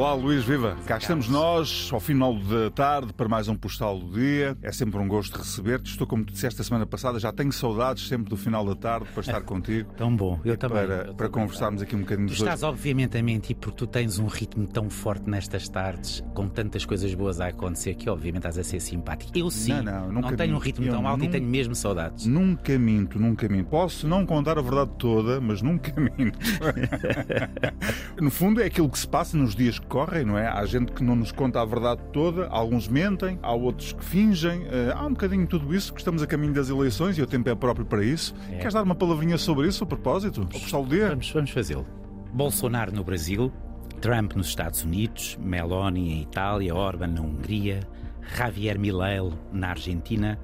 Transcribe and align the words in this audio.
Olá 0.00 0.14
Luís, 0.14 0.42
viva! 0.44 0.78
Cá 0.86 0.96
estamos 0.96 1.28
nós, 1.28 1.90
ao 1.92 2.00
final 2.00 2.34
da 2.34 2.70
tarde, 2.70 3.12
para 3.12 3.28
mais 3.28 3.48
um 3.48 3.54
postal 3.54 3.98
do 3.98 4.18
dia. 4.18 4.56
É 4.62 4.72
sempre 4.72 4.98
um 4.98 5.06
gosto 5.06 5.36
receber-te. 5.36 5.90
Estou, 5.90 6.06
como 6.06 6.24
tu 6.24 6.32
disseste 6.32 6.58
a 6.58 6.64
semana 6.64 6.86
passada, 6.86 7.18
já 7.18 7.30
tenho 7.30 7.52
saudades 7.52 8.08
sempre 8.08 8.30
do 8.30 8.36
final 8.38 8.64
da 8.64 8.74
tarde 8.74 9.10
para 9.12 9.20
estar 9.20 9.42
contigo. 9.44 9.92
Tão 9.98 10.16
bom, 10.16 10.40
eu 10.42 10.56
também. 10.56 10.86
Para, 10.86 10.94
eu 10.94 11.14
para 11.14 11.28
também. 11.28 11.30
conversarmos 11.32 11.82
aqui 11.82 11.94
um 11.94 12.00
bocadinho 12.00 12.28
Tu 12.28 12.30
dois. 12.30 12.40
estás 12.40 12.62
obviamente 12.62 13.18
a 13.18 13.22
mentir 13.22 13.54
porque 13.56 13.76
tu 13.76 13.86
tens 13.86 14.18
um 14.18 14.26
ritmo 14.26 14.66
tão 14.66 14.88
forte 14.88 15.28
nestas 15.28 15.68
tardes, 15.68 16.24
com 16.32 16.48
tantas 16.48 16.86
coisas 16.86 17.12
boas 17.12 17.38
a 17.38 17.48
acontecer, 17.48 17.94
que 17.94 18.08
obviamente 18.08 18.38
estás 18.46 18.56
a 18.56 18.64
ser 18.64 18.80
simpático. 18.80 19.36
Eu 19.36 19.50
sim, 19.50 19.82
Não, 19.82 20.06
não, 20.06 20.12
nunca 20.12 20.34
tenho 20.34 20.56
um 20.56 20.58
ritmo 20.58 20.86
Eu 20.86 20.94
tão 20.94 21.06
alto 21.06 21.24
e 21.26 21.28
tenho 21.28 21.46
mesmo 21.46 21.74
saudades. 21.74 22.24
Nunca 22.24 22.78
minto, 22.78 23.18
nunca 23.18 23.46
minto. 23.50 23.68
Posso 23.68 24.08
não 24.08 24.24
contar 24.24 24.56
a 24.56 24.62
verdade 24.62 24.92
toda, 24.96 25.42
mas 25.42 25.60
nunca 25.60 25.92
minto. 26.00 26.38
no 28.18 28.30
fundo, 28.30 28.62
é 28.62 28.64
aquilo 28.64 28.88
que 28.88 28.98
se 28.98 29.06
passa 29.06 29.36
nos 29.36 29.54
dias 29.54 29.78
que 29.78 29.89
correm, 29.90 30.24
não 30.24 30.38
é? 30.38 30.46
Há 30.46 30.64
gente 30.64 30.92
que 30.92 31.02
não 31.02 31.16
nos 31.16 31.32
conta 31.32 31.60
a 31.60 31.64
verdade 31.64 32.00
toda, 32.12 32.46
alguns 32.46 32.86
mentem, 32.88 33.38
há 33.42 33.52
outros 33.52 33.92
que 33.92 34.04
fingem. 34.04 34.62
eh, 34.70 34.92
há 34.94 35.04
um 35.04 35.10
bocadinho 35.10 35.46
tudo 35.46 35.74
isso, 35.74 35.92
que 35.92 36.00
estamos 36.00 36.22
a 36.22 36.26
caminho 36.26 36.54
das 36.54 36.70
eleições 36.70 37.18
e 37.18 37.22
o 37.22 37.26
tempo 37.26 37.50
é 37.50 37.54
próprio 37.56 37.84
para 37.84 38.02
isso. 38.04 38.32
É. 38.52 38.58
Queres 38.58 38.72
dar 38.72 38.84
uma 38.84 38.94
palavrinha 38.94 39.36
sobre 39.36 39.66
isso, 39.66 39.82
a 39.82 39.86
propósito? 39.86 40.46
Dia? 40.86 41.08
Vamos, 41.08 41.30
vamos 41.32 41.50
fazê-lo. 41.50 41.84
Bolsonaro 42.32 42.92
no 42.94 43.02
Brasil, 43.02 43.52
Trump 44.00 44.34
nos 44.34 44.46
Estados 44.46 44.84
Unidos, 44.84 45.36
Meloni 45.42 46.12
em 46.12 46.22
Itália, 46.22 46.74
Orban 46.74 47.08
na 47.08 47.20
Hungria, 47.20 47.80
Javier 48.36 48.78
Milei 48.78 49.18
na 49.52 49.70
Argentina, 49.70 50.38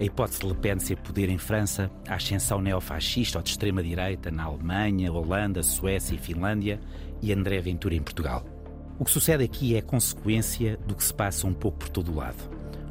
a 0.00 0.04
hipótese 0.04 0.40
de 0.40 0.46
Le 0.46 0.54
Pen 0.54 0.78
ser 0.78 0.96
poder 0.96 1.28
em 1.28 1.38
França, 1.38 1.90
a 2.08 2.14
ascensão 2.14 2.60
neofascista 2.62 3.38
ou 3.38 3.42
de 3.42 3.50
extrema-direita 3.50 4.30
na 4.30 4.44
Alemanha, 4.44 5.12
Holanda, 5.12 5.62
Suécia 5.62 6.14
e 6.14 6.18
Finlândia 6.18 6.80
e 7.22 7.32
André 7.32 7.60
Ventura 7.60 7.94
em 7.94 8.02
Portugal. 8.02 8.55
O 8.98 9.04
que 9.04 9.10
sucede 9.10 9.44
aqui 9.44 9.76
é 9.76 9.82
consequência 9.82 10.78
do 10.86 10.94
que 10.94 11.04
se 11.04 11.12
passa 11.12 11.46
um 11.46 11.52
pouco 11.52 11.78
por 11.78 11.88
todo 11.90 12.10
o 12.10 12.16
lado. 12.16 12.36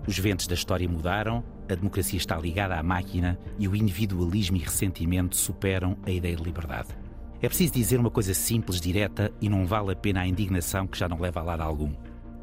Os 0.08 0.20
ventos 0.20 0.46
da 0.46 0.54
história 0.54 0.88
mudaram, 0.88 1.44
a 1.68 1.74
democracia 1.74 2.18
está 2.18 2.38
ligada 2.38 2.76
à 2.76 2.84
máquina 2.84 3.40
e 3.58 3.68
o 3.68 3.76
individualismo 3.76 4.56
e 4.56 4.60
ressentimento 4.60 5.36
superam 5.36 5.98
a 6.06 6.12
ideia 6.12 6.36
de 6.36 6.44
liberdade. 6.44 6.90
É 7.42 7.48
preciso 7.48 7.74
dizer 7.74 8.00
uma 8.00 8.12
coisa 8.12 8.36
simples, 8.36 8.80
direta 8.80 9.32
e 9.42 9.50
não 9.50 9.66
vale 9.66 9.94
a 9.94 9.96
pena 9.96 10.22
a 10.22 10.28
indignação 10.28 10.86
que 10.86 10.98
já 10.98 11.10
não 11.10 11.20
leva 11.20 11.40
a 11.40 11.44
lado 11.44 11.62
algum. 11.62 11.92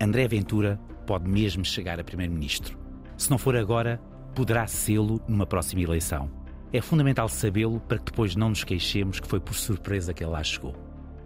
André 0.00 0.26
Ventura 0.26 0.76
pode 1.06 1.30
mesmo 1.30 1.64
chegar 1.64 2.00
a 2.00 2.04
primeiro-ministro. 2.04 2.76
Se 3.16 3.30
não 3.30 3.38
for 3.38 3.56
agora, 3.56 4.00
poderá 4.34 4.66
sê-lo 4.66 5.20
numa 5.28 5.46
próxima 5.46 5.82
eleição. 5.82 6.28
É 6.72 6.80
fundamental 6.80 7.28
sabê-lo 7.28 7.78
para 7.78 7.98
que 7.98 8.06
depois 8.06 8.34
não 8.34 8.48
nos 8.48 8.64
queixemos 8.64 9.20
que 9.20 9.28
foi 9.28 9.38
por 9.38 9.54
surpresa 9.54 10.12
que 10.12 10.24
ele 10.24 10.32
lá 10.32 10.42
chegou. 10.42 10.74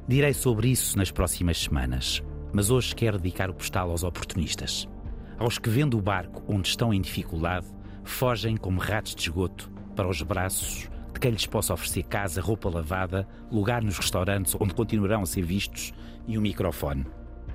Direi 0.09 0.33
sobre 0.33 0.69
isso 0.69 0.97
nas 0.97 1.11
próximas 1.11 1.59
semanas, 1.59 2.23
mas 2.53 2.71
hoje 2.71 2.95
quero 2.95 3.19
dedicar 3.19 3.51
o 3.51 3.55
postal 3.55 3.91
aos 3.91 4.05
oportunistas. 4.05 4.89
Aos 5.37 5.59
que, 5.59 5.69
vendo 5.69 5.99
o 5.99 6.01
barco 6.01 6.45
onde 6.47 6.69
estão 6.69 6.95
em 6.95 7.01
dificuldade, 7.01 7.67
fogem 8.05 8.57
como 8.57 8.79
ratos 8.79 9.17
de 9.17 9.23
esgoto 9.23 9.69
para 9.97 10.09
os 10.09 10.23
braços 10.23 10.89
de 11.13 11.19
quem 11.19 11.33
lhes 11.33 11.47
possa 11.47 11.75
oferecer 11.75 12.05
casa, 12.05 12.41
roupa 12.41 12.69
lavada, 12.69 13.27
lugar 13.51 13.83
nos 13.83 13.99
restaurantes 13.99 14.55
onde 14.61 14.75
continuarão 14.75 15.23
a 15.23 15.27
ser 15.27 15.43
vistos 15.43 15.93
e 16.29 16.39
um 16.39 16.41
microfone. 16.41 17.05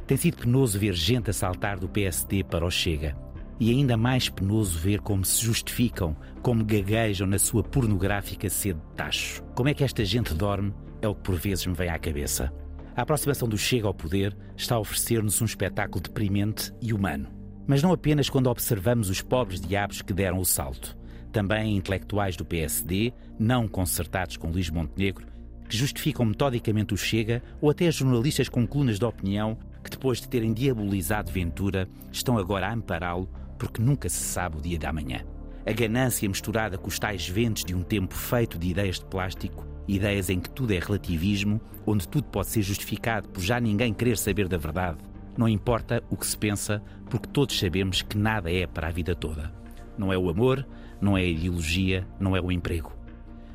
Tem 0.05 0.17
sido 0.17 0.38
penoso 0.38 0.77
ver 0.77 0.94
gente 0.94 1.29
a 1.29 1.33
saltar 1.33 1.79
do 1.79 1.88
PSD 1.88 2.44
para 2.44 2.66
o 2.66 2.69
Chega. 2.69 3.16
E 3.62 3.70
ainda 3.70 3.95
mais 3.95 4.28
penoso 4.28 4.80
ver 4.80 5.02
como 5.02 5.23
se 5.23 5.45
justificam, 5.45 6.17
como 6.42 6.66
gaguejam 6.66 7.28
na 7.28 7.38
sua 7.38 7.62
pornográfica 7.62 8.50
sede 8.50 8.80
de 8.80 8.95
tacho. 8.95 9.44
Como 9.53 9.70
é 9.70 9.73
que 9.76 9.84
esta 9.84 10.03
gente 10.03 10.34
dorme 10.34 10.73
é 11.00 11.08
o 11.08 11.14
que 11.14 11.22
por 11.22 11.36
vezes 11.36 11.68
me 11.68 11.75
vem 11.75 11.88
à 11.88 12.00
cabeça. 12.00 12.52
A 12.96 13.03
aproximação 13.03 13.47
do 13.47 13.59
Chega 13.59 13.85
ao 13.85 13.94
poder 13.94 14.35
está 14.58 14.74
a 14.74 14.80
oferecer-nos 14.80 15.40
um 15.44 15.46
espetáculo 15.46 16.02
deprimente 16.02 16.74
e 16.81 16.91
humano. 16.91 17.28
Mas 17.68 17.84
não 17.84 17.94
apenas 17.94 18.31
quando 18.31 18.47
observamos 18.47 19.12
os 19.12 19.22
pobres 19.22 19.62
diabos 19.62 20.02
que 20.02 20.12
deram 20.12 20.40
o 20.40 20.46
salto. 20.46 20.97
Também 21.31 21.78
intelectuais 21.78 22.35
do 22.35 22.44
PSD, 22.44 23.14
não 23.38 23.68
concertados 23.68 24.38
com 24.38 24.50
Luís 24.50 24.72
Montenegro, 24.72 25.28
que 25.69 25.78
justificam 25.78 26.25
metodicamente 26.25 26.96
o 26.96 26.97
Chega, 26.97 27.44
ou 27.62 27.69
até 27.69 27.91
jornalistas 27.91 28.50
com 28.50 28.66
colunas 28.66 28.97
de 28.97 29.06
opinião 29.06 29.56
que, 29.84 29.91
depois 29.91 30.19
de 30.19 30.28
terem 30.28 30.52
diabolizado 30.52 31.31
Ventura, 31.31 31.88
estão 32.12 32.40
agora 32.40 32.68
a 32.68 32.74
ampará-lo 32.74 33.30
porque 33.61 33.79
nunca 33.79 34.09
se 34.09 34.23
sabe 34.23 34.57
o 34.57 34.61
dia 34.61 34.79
da 34.79 34.91
manhã. 34.91 35.23
A 35.67 35.72
ganância 35.72 36.27
misturada 36.27 36.79
com 36.79 36.88
os 36.88 36.97
tais 36.97 37.29
ventos 37.29 37.63
de 37.63 37.75
um 37.75 37.83
tempo 37.83 38.16
feito 38.16 38.57
de 38.57 38.67
ideias 38.67 38.97
de 38.97 39.05
plástico, 39.05 39.67
ideias 39.88 40.31
em 40.31 40.39
que 40.39 40.49
tudo 40.49 40.73
é 40.73 40.79
relativismo, 40.79 41.61
onde 41.85 42.07
tudo 42.07 42.23
pode 42.23 42.47
ser 42.47 42.63
justificado 42.63 43.29
por 43.29 43.39
já 43.39 43.59
ninguém 43.59 43.94
querer 43.94 44.17
saber 44.17 44.47
da 44.47 44.57
verdade. 44.57 44.97
Não 45.38 45.47
importa 45.47 46.03
o 46.09 46.17
que 46.17 46.25
se 46.25 46.35
pensa, 46.35 46.81
porque 47.07 47.29
todos 47.29 47.59
sabemos 47.59 48.01
que 48.01 48.17
nada 48.17 48.51
é 48.51 48.66
para 48.66 48.88
a 48.88 48.91
vida 48.91 49.13
toda. 49.13 49.53
Não 49.95 50.11
é 50.11 50.17
o 50.17 50.28
amor, 50.28 50.67
não 50.99 51.16
é 51.16 51.22
a 51.22 51.25
ideologia, 51.25 52.07
não 52.19 52.35
é 52.35 52.41
o 52.41 52.51
emprego. 52.51 52.91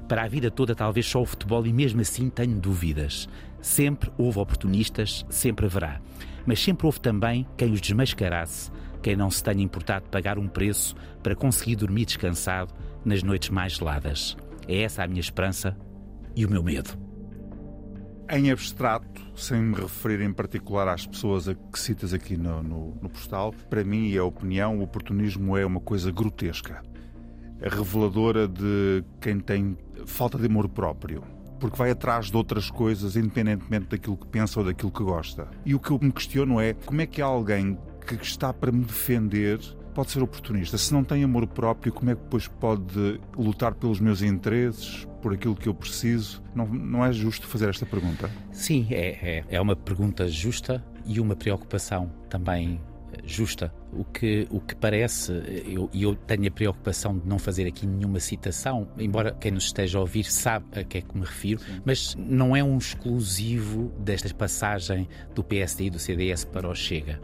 Para 0.06 0.22
a 0.22 0.28
vida 0.28 0.52
toda, 0.52 0.72
talvez 0.72 1.04
só 1.04 1.20
o 1.20 1.26
futebol, 1.26 1.66
e 1.66 1.72
mesmo 1.72 2.00
assim 2.00 2.30
tenho 2.30 2.60
dúvidas. 2.60 3.28
Sempre 3.60 4.12
houve 4.16 4.38
oportunistas, 4.38 5.26
sempre 5.28 5.66
haverá. 5.66 6.00
Mas 6.46 6.62
sempre 6.62 6.86
houve 6.86 7.00
também 7.00 7.44
quem 7.56 7.72
os 7.72 7.80
desmascarasse, 7.80 8.70
quem 9.06 9.14
não 9.14 9.30
se 9.30 9.40
tenha 9.40 9.62
importado 9.62 10.08
pagar 10.08 10.36
um 10.36 10.48
preço 10.48 10.96
para 11.22 11.36
conseguir 11.36 11.76
dormir 11.76 12.06
descansado 12.06 12.74
nas 13.04 13.22
noites 13.22 13.50
mais 13.50 13.74
geladas. 13.74 14.36
É 14.66 14.82
essa 14.82 15.04
a 15.04 15.06
minha 15.06 15.20
esperança 15.20 15.76
e 16.34 16.44
o 16.44 16.50
meu 16.50 16.60
medo. 16.60 16.90
Em 18.28 18.50
abstrato, 18.50 19.22
sem 19.36 19.62
me 19.62 19.76
referir 19.76 20.22
em 20.22 20.32
particular 20.32 20.88
às 20.88 21.06
pessoas 21.06 21.48
a 21.48 21.54
que 21.54 21.78
citas 21.78 22.12
aqui 22.12 22.36
no, 22.36 22.60
no, 22.64 22.98
no 23.00 23.08
postal, 23.08 23.54
para 23.70 23.84
mim 23.84 24.08
e 24.08 24.18
a 24.18 24.24
opinião, 24.24 24.80
o 24.80 24.82
oportunismo 24.82 25.56
é 25.56 25.64
uma 25.64 25.78
coisa 25.78 26.10
grotesca. 26.10 26.82
É 27.60 27.68
reveladora 27.68 28.48
de 28.48 29.04
quem 29.20 29.38
tem 29.38 29.78
falta 30.04 30.36
de 30.36 30.46
amor 30.46 30.68
próprio. 30.68 31.22
Porque 31.60 31.76
vai 31.76 31.92
atrás 31.92 32.26
de 32.26 32.36
outras 32.36 32.72
coisas, 32.72 33.14
independentemente 33.14 33.86
daquilo 33.86 34.16
que 34.16 34.26
pensa 34.26 34.58
ou 34.58 34.66
daquilo 34.66 34.90
que 34.90 35.04
gosta. 35.04 35.46
E 35.64 35.76
o 35.76 35.78
que 35.78 35.92
eu 35.92 35.98
me 36.02 36.10
questiono 36.10 36.60
é 36.60 36.74
como 36.74 37.00
é 37.00 37.06
que 37.06 37.22
alguém 37.22 37.78
que 38.06 38.24
está 38.24 38.52
para 38.52 38.70
me 38.70 38.84
defender 38.84 39.58
pode 39.94 40.10
ser 40.10 40.22
oportunista? 40.22 40.76
Se 40.76 40.92
não 40.92 41.02
tem 41.02 41.24
amor 41.24 41.46
próprio, 41.46 41.92
como 41.92 42.10
é 42.10 42.14
que 42.14 42.20
depois 42.20 42.46
pode 42.46 43.18
lutar 43.36 43.74
pelos 43.74 43.98
meus 43.98 44.20
interesses, 44.20 45.06
por 45.22 45.32
aquilo 45.32 45.56
que 45.56 45.68
eu 45.68 45.74
preciso? 45.74 46.42
Não, 46.54 46.66
não 46.66 47.04
é 47.04 47.12
justo 47.12 47.46
fazer 47.46 47.70
esta 47.70 47.86
pergunta? 47.86 48.30
Sim, 48.52 48.86
é, 48.90 49.38
é, 49.38 49.44
é 49.48 49.60
uma 49.60 49.74
pergunta 49.74 50.28
justa 50.28 50.84
e 51.06 51.18
uma 51.18 51.34
preocupação 51.34 52.12
também 52.28 52.80
eh, 53.12 53.22
justa. 53.24 53.72
O 53.92 54.04
que, 54.04 54.46
o 54.50 54.60
que 54.60 54.74
parece, 54.74 55.32
e 55.32 55.74
eu, 55.74 55.90
eu 55.94 56.14
tenho 56.14 56.48
a 56.48 56.50
preocupação 56.50 57.16
de 57.16 57.26
não 57.26 57.38
fazer 57.38 57.66
aqui 57.66 57.86
nenhuma 57.86 58.20
citação, 58.20 58.88
embora 58.98 59.32
quem 59.32 59.50
nos 59.50 59.64
esteja 59.64 59.98
a 59.98 60.00
ouvir 60.00 60.24
sabe 60.24 60.66
a 60.80 60.84
que 60.84 60.98
é 60.98 61.00
que 61.00 61.16
me 61.16 61.24
refiro, 61.24 61.60
mas 61.84 62.14
não 62.18 62.54
é 62.54 62.62
um 62.62 62.76
exclusivo 62.76 63.92
desta 63.98 64.32
passagem 64.34 65.08
do 65.34 65.42
PSD 65.42 65.84
e 65.84 65.90
do 65.90 65.98
CDS 65.98 66.44
para 66.44 66.68
o 66.68 66.74
Chega. 66.74 67.20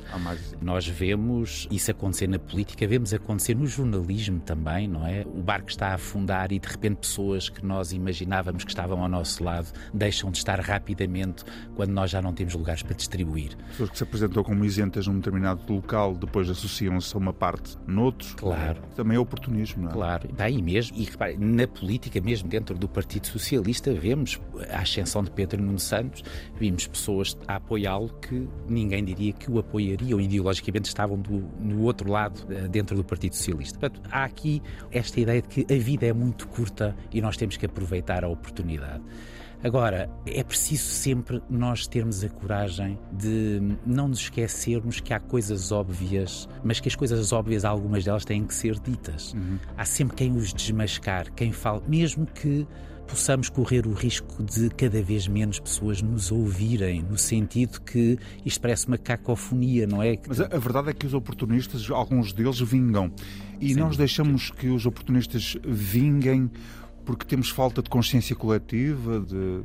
Nós 0.60 0.86
vemos 0.86 1.66
isso 1.70 1.90
acontecer 1.90 2.26
na 2.26 2.38
política, 2.38 2.86
vemos 2.86 3.12
acontecer 3.12 3.54
no 3.54 3.66
jornalismo 3.66 4.40
também, 4.40 4.88
não 4.88 5.06
é? 5.06 5.24
O 5.26 5.42
barco 5.42 5.68
está 5.68 5.88
a 5.88 5.94
afundar 5.94 6.52
e 6.52 6.58
de 6.58 6.68
repente 6.68 6.96
pessoas 6.96 7.48
que 7.48 7.64
nós 7.64 7.92
imaginávamos 7.92 8.64
que 8.64 8.70
estavam 8.70 9.02
ao 9.02 9.08
nosso 9.08 9.42
lado 9.42 9.68
deixam 9.92 10.30
de 10.30 10.38
estar 10.38 10.58
rapidamente 10.60 11.44
quando 11.74 11.90
nós 11.90 12.10
já 12.10 12.22
não 12.22 12.32
temos 12.32 12.54
lugares 12.54 12.82
para 12.82 12.94
distribuir. 12.94 13.56
pessoas 13.68 13.90
que 13.90 13.98
se 13.98 14.04
apresentam 14.04 14.42
como 14.42 14.64
isentas 14.64 15.06
num 15.06 15.16
determinado 15.16 15.60
local, 15.72 16.14
depois 16.14 16.48
associam-se 16.52 17.14
a 17.14 17.18
uma 17.18 17.32
parte 17.32 17.76
noutro. 17.86 18.36
Claro. 18.36 18.80
Também 18.94 19.16
é 19.16 19.20
oportunismo, 19.20 19.82
não 19.84 19.90
é? 19.90 19.92
Claro, 19.92 20.28
está 20.30 20.44
aí 20.44 20.62
mesmo. 20.62 20.96
E 20.96 21.04
repare, 21.04 21.36
na 21.36 21.66
política, 21.66 22.20
mesmo 22.20 22.48
dentro 22.48 22.76
do 22.78 22.88
Partido 22.88 23.26
Socialista, 23.26 23.92
vemos 23.92 24.40
a 24.70 24.80
ascensão 24.80 25.22
de 25.24 25.30
Pedro 25.30 25.62
Nuno 25.62 25.78
Santos, 25.78 26.22
vimos 26.58 26.86
pessoas 26.86 27.36
a 27.48 27.56
apoiá-lo 27.56 28.08
que 28.20 28.48
ninguém 28.68 29.04
diria 29.04 29.32
que 29.32 29.50
o 29.50 29.58
apoiariam, 29.58 30.20
ideologicamente 30.20 30.88
estavam 30.88 31.18
do- 31.18 31.48
no 31.60 31.82
outro 31.82 32.10
lado, 32.10 32.40
eh, 32.52 32.68
dentro 32.68 32.94
do 32.96 33.02
Partido 33.04 33.34
Socialista. 33.34 33.78
Portanto, 33.78 34.00
há 34.10 34.24
aqui 34.24 34.62
esta 34.90 35.18
ideia 35.20 35.42
de 35.42 35.48
que 35.48 35.74
a 35.74 35.78
vida 35.78 36.06
é 36.06 36.12
muito 36.12 36.46
curta 36.48 36.96
e 37.12 37.20
nós 37.20 37.36
temos 37.36 37.56
que 37.56 37.66
aproveitar 37.66 38.24
a 38.24 38.28
oportunidade. 38.28 39.02
Agora, 39.64 40.10
é 40.26 40.42
preciso 40.42 40.82
sempre 40.82 41.40
nós 41.48 41.86
termos 41.86 42.24
a 42.24 42.28
coragem 42.28 42.98
de 43.12 43.60
não 43.86 44.08
nos 44.08 44.18
esquecermos 44.18 44.98
que 44.98 45.14
há 45.14 45.20
coisas 45.20 45.70
óbvias, 45.70 46.48
mas 46.64 46.80
que 46.80 46.88
as 46.88 46.96
coisas 46.96 47.32
óbvias, 47.32 47.64
algumas 47.64 48.04
delas 48.04 48.24
têm 48.24 48.44
que 48.44 48.54
ser 48.54 48.78
ditas. 48.80 49.34
Há 49.76 49.84
sempre 49.84 50.16
quem 50.16 50.32
os 50.32 50.52
desmascar, 50.52 51.32
quem 51.32 51.52
fala, 51.52 51.80
mesmo 51.86 52.26
que 52.26 52.66
possamos 53.06 53.48
correr 53.50 53.86
o 53.86 53.92
risco 53.92 54.42
de 54.42 54.70
cada 54.70 55.02
vez 55.02 55.28
menos 55.28 55.60
pessoas 55.60 56.00
nos 56.00 56.32
ouvirem, 56.32 57.02
no 57.02 57.18
sentido 57.18 57.80
que 57.80 58.18
isto 58.44 58.60
parece 58.60 58.88
uma 58.88 58.96
cacofonia, 58.96 59.86
não 59.86 60.02
é? 60.02 60.18
Mas 60.26 60.40
a, 60.40 60.46
a 60.46 60.58
verdade 60.58 60.90
é 60.90 60.92
que 60.94 61.06
os 61.06 61.14
oportunistas, 61.14 61.90
alguns 61.90 62.32
deles 62.32 62.58
vingam. 62.60 63.12
E 63.60 63.74
nós 63.74 63.96
deixamos 63.96 64.50
que 64.50 64.68
os 64.68 64.86
oportunistas 64.86 65.56
vinguem 65.62 66.50
porque 67.04 67.24
temos 67.24 67.50
falta 67.50 67.82
de 67.82 67.90
consciência 67.90 68.34
coletiva, 68.36 69.20
de, 69.20 69.62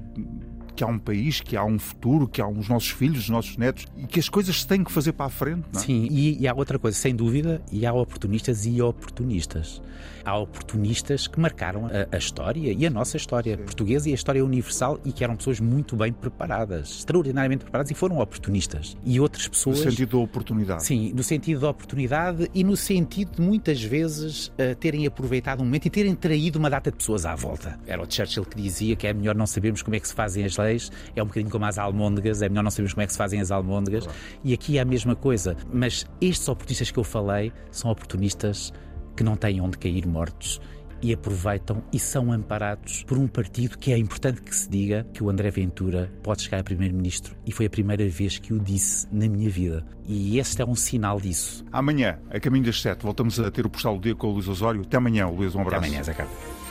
que 0.77 0.83
há 0.83 0.88
um 0.88 1.00
país, 1.00 1.41
que 1.41 1.57
há 1.57 1.65
um 1.65 1.79
futuro, 1.79 2.27
que 2.27 2.39
há 2.39 2.47
os 2.47 2.69
nossos 2.69 2.91
filhos, 2.91 3.21
os 3.24 3.29
nossos 3.29 3.57
netos 3.57 3.85
e 3.97 4.06
que 4.06 4.19
as 4.19 4.29
coisas 4.29 4.62
se 4.62 4.68
têm 4.68 4.83
que 4.83 4.91
fazer 4.91 5.12
para 5.12 5.25
a 5.25 5.29
frente. 5.29 5.65
Não 5.74 5.81
é? 5.81 5.83
Sim, 5.83 6.07
e, 6.12 6.39
e 6.39 6.47
há 6.47 6.53
outra 6.53 6.77
coisa, 6.77 6.95
sem 6.95 7.15
dúvida, 7.15 7.62
e 7.71 7.83
há 7.83 7.91
oportunistas 7.91 8.65
e 8.68 8.79
oportunistas. 8.79 9.81
Há 10.24 10.38
oportunistas 10.38 11.25
que 11.25 11.39
marcaram 11.39 11.88
a, 11.88 12.15
a 12.15 12.18
história 12.19 12.71
e 12.71 12.85
a 12.85 12.89
nossa 12.89 13.18
história 13.18 13.57
Sim. 13.57 13.63
portuguesa 13.63 14.09
e 14.09 14.12
a 14.12 14.15
história 14.15 14.45
universal 14.45 15.00
e 15.03 15.12
que 15.12 15.24
eram 15.24 15.35
pessoas 15.35 15.59
muito 15.59 15.95
bem 15.95 16.13
preparadas, 16.13 16.89
extraordinariamente 17.00 17.63
preparadas 17.63 17.89
e 17.89 17.95
foram 17.95 18.19
oportunistas. 18.19 18.95
E 19.03 19.19
outras 19.19 19.47
pessoas. 19.47 19.80
No 19.80 19.91
sentido 19.91 20.18
da 20.18 20.23
oportunidade. 20.23 20.83
Sim, 20.85 21.12
no 21.13 21.23
sentido 21.23 21.62
da 21.62 21.69
oportunidade 21.69 22.51
e 22.53 22.63
no 22.63 22.77
sentido 22.77 23.38
de 23.38 23.41
muitas 23.41 23.81
vezes 23.81 24.47
uh, 24.50 24.75
terem 24.80 25.07
aproveitado 25.07 25.62
um 25.62 25.65
momento 25.65 25.88
e 25.88 25.89
terem 25.89 26.13
traído 26.13 26.59
uma 26.59 26.69
data 26.69 26.91
de 26.91 26.97
pessoas 26.97 27.25
à 27.25 27.33
volta. 27.33 27.80
Era 27.88 28.01
o 28.01 28.06
Churchill 28.07 28.45
que 28.45 28.62
dizia 28.62 28.95
que 28.95 29.07
é 29.07 29.13
melhor 29.13 29.33
não 29.33 29.47
sabermos 29.47 29.81
como 29.81 29.95
é 29.95 30.00
que 30.00 30.07
se 30.07 30.13
fazem 30.13 30.44
as 30.44 30.56
leis, 30.57 30.66
é 31.15 31.23
um 31.23 31.27
bocadinho 31.27 31.51
como 31.51 31.65
as 31.65 31.77
almôndegas, 31.77 32.41
é 32.41 32.49
melhor 32.49 32.63
não 32.63 32.71
sabermos 32.71 32.93
como 32.93 33.03
é 33.03 33.05
que 33.05 33.11
se 33.11 33.17
fazem 33.17 33.39
as 33.39 33.51
almôndegas. 33.51 34.05
Claro. 34.05 34.19
E 34.43 34.53
aqui 34.53 34.77
é 34.77 34.81
a 34.81 34.85
mesma 34.85 35.15
coisa. 35.15 35.55
Mas 35.71 36.05
estes 36.21 36.47
oportunistas 36.47 36.91
que 36.91 36.99
eu 36.99 37.03
falei 37.03 37.51
são 37.71 37.91
oportunistas 37.91 38.73
que 39.15 39.23
não 39.23 39.35
têm 39.35 39.59
onde 39.61 39.77
cair 39.77 40.05
mortos 40.05 40.61
e 41.01 41.13
aproveitam 41.13 41.83
e 41.91 41.99
são 41.99 42.31
amparados 42.31 43.03
por 43.03 43.17
um 43.17 43.27
partido 43.27 43.77
que 43.77 43.91
é 43.91 43.97
importante 43.97 44.41
que 44.41 44.55
se 44.55 44.69
diga 44.69 45.05
que 45.13 45.23
o 45.23 45.29
André 45.29 45.51
Ventura 45.51 46.11
pode 46.23 46.43
chegar 46.43 46.59
a 46.59 46.63
primeiro-ministro 46.63 47.35
e 47.45 47.51
foi 47.51 47.65
a 47.65 47.69
primeira 47.69 48.07
vez 48.07 48.39
que 48.39 48.53
o 48.53 48.59
disse 48.59 49.07
na 49.11 49.27
minha 49.27 49.49
vida. 49.49 49.85
E 50.05 50.39
este 50.39 50.61
é 50.61 50.65
um 50.65 50.75
sinal 50.75 51.19
disso. 51.19 51.63
Amanhã, 51.71 52.19
a 52.29 52.39
caminho 52.39 52.65
das 52.65 52.81
sete, 52.81 53.03
voltamos 53.03 53.39
a 53.39 53.51
ter 53.51 53.65
o 53.65 53.69
postal 53.69 53.95
do 53.95 54.01
dia 54.01 54.15
com 54.15 54.27
o 54.27 54.31
Luís 54.31 54.47
Osório. 54.47 54.81
Até 54.81 54.97
amanhã, 54.97 55.27
Luís, 55.27 55.53
um 55.55 55.61
abraço. 55.61 55.77
Até 55.77 55.87
amanhã, 55.87 56.03
Zé 56.03 56.13
Carlos. 56.13 56.66